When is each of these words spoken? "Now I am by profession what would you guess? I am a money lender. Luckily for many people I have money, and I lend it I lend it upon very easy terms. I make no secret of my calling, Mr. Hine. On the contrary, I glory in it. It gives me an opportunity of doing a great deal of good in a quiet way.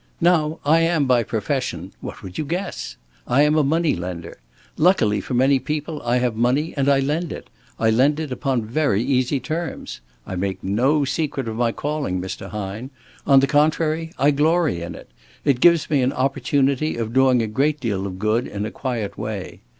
"Now 0.19 0.57
I 0.65 0.79
am 0.79 1.05
by 1.05 1.21
profession 1.21 1.91
what 2.01 2.23
would 2.23 2.39
you 2.39 2.43
guess? 2.43 2.97
I 3.27 3.43
am 3.43 3.55
a 3.55 3.63
money 3.63 3.95
lender. 3.95 4.39
Luckily 4.75 5.21
for 5.21 5.35
many 5.35 5.59
people 5.59 6.01
I 6.03 6.17
have 6.17 6.35
money, 6.35 6.73
and 6.75 6.89
I 6.89 6.97
lend 6.99 7.31
it 7.31 7.51
I 7.79 7.91
lend 7.91 8.19
it 8.19 8.31
upon 8.31 8.65
very 8.65 9.03
easy 9.03 9.39
terms. 9.39 10.01
I 10.25 10.35
make 10.35 10.63
no 10.63 11.05
secret 11.05 11.47
of 11.47 11.55
my 11.55 11.71
calling, 11.71 12.19
Mr. 12.19 12.49
Hine. 12.49 12.89
On 13.27 13.41
the 13.41 13.45
contrary, 13.45 14.11
I 14.17 14.31
glory 14.31 14.81
in 14.81 14.95
it. 14.95 15.11
It 15.45 15.59
gives 15.61 15.87
me 15.87 16.01
an 16.01 16.13
opportunity 16.13 16.95
of 16.97 17.13
doing 17.13 17.43
a 17.43 17.45
great 17.45 17.79
deal 17.79 18.07
of 18.07 18.17
good 18.17 18.47
in 18.47 18.65
a 18.65 18.71
quiet 18.71 19.19
way. 19.19 19.59